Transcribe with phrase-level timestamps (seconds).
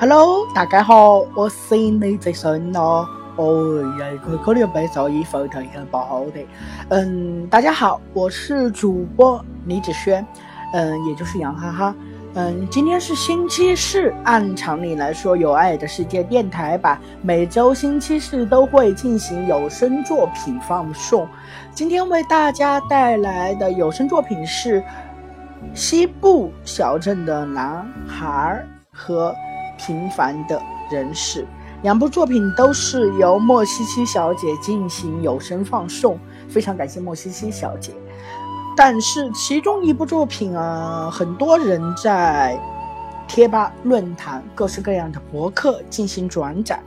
[0.00, 3.06] Hello，大家好，我是李子轩哦。
[3.36, 6.40] 哦呀，可可能被噪音后头很不好的。
[6.88, 10.26] 嗯，大家好，我是主播李子轩，
[10.72, 11.94] 嗯，也就是杨哈哈。
[12.32, 21.28] 嗯，今天是星期四，按常理来说，有爱的世界电台版每周星期四都会进行有声作品放送。
[21.74, 24.80] 今天为大家带来的有声作品是
[25.74, 28.64] 《西部小镇的男孩》
[28.98, 29.30] 和
[29.80, 31.42] 《平凡的人士》。
[31.82, 37.92] 两部作品都是由莫西西小姐进行有声放送，非常感谢莫西西小姐。
[38.76, 42.60] 但是其中一部作品啊，很多人在
[43.26, 46.78] 贴吧、论坛、各式各样的博客进行转载。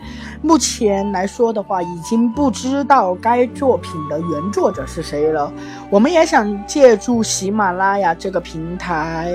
[0.43, 5.51] 目前来说的话，已经不知道该作品的原作者是谁了。
[5.89, 9.33] 我们也想借助喜马拉雅这个平台，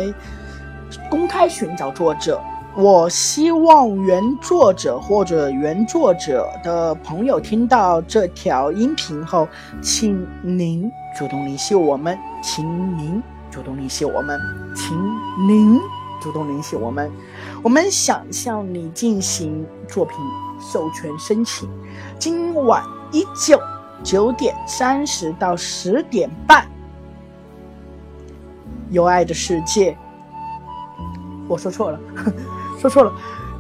[1.11, 2.41] 公开寻找作者。
[2.81, 9.49] 我希望原作者或者原作者的朋友听到这条音频后，
[9.83, 12.65] 请您主动联系我们，请
[12.97, 14.39] 您主动联系我们，
[14.77, 14.97] 请
[15.49, 15.77] 您
[16.21, 17.11] 主动联系我们。
[17.65, 20.17] 我们想向你进行作品
[20.61, 21.69] 授权申请。
[22.17, 23.61] 今晚依旧
[24.05, 26.65] 九点三十到十点半，
[28.91, 29.99] 有爱的世界。
[31.49, 31.99] 我说错了。
[32.79, 33.13] 说错了，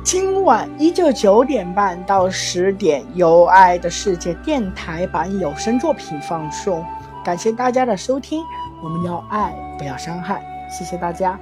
[0.04, 6.84] 今晚依旧九点半到十点，有爱的世界电台版有声作品放送。
[7.24, 8.44] 感谢大家的收听，
[8.80, 11.36] 我们要爱，不要伤害，谢谢大家，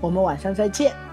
[0.00, 1.05] 我们晚上再见。